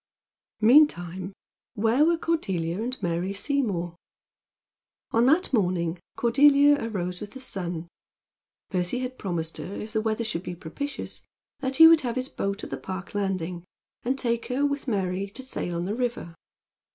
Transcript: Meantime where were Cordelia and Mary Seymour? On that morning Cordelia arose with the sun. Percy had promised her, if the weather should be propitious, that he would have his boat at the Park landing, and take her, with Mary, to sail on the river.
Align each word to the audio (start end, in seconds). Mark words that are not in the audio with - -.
Meantime 0.61 1.31
where 1.75 2.03
were 2.03 2.17
Cordelia 2.17 2.81
and 2.81 2.99
Mary 3.03 3.33
Seymour? 3.33 3.95
On 5.11 5.27
that 5.27 5.53
morning 5.53 5.99
Cordelia 6.17 6.83
arose 6.83 7.21
with 7.21 7.33
the 7.33 7.39
sun. 7.39 7.87
Percy 8.71 8.97
had 9.01 9.19
promised 9.19 9.57
her, 9.57 9.75
if 9.75 9.93
the 9.93 10.01
weather 10.01 10.23
should 10.23 10.41
be 10.41 10.55
propitious, 10.55 11.21
that 11.59 11.75
he 11.75 11.85
would 11.87 12.01
have 12.01 12.15
his 12.15 12.29
boat 12.29 12.63
at 12.63 12.71
the 12.71 12.77
Park 12.77 13.13
landing, 13.13 13.63
and 14.01 14.17
take 14.17 14.47
her, 14.47 14.65
with 14.65 14.87
Mary, 14.87 15.29
to 15.29 15.43
sail 15.43 15.75
on 15.75 15.85
the 15.85 15.93
river. 15.93 16.33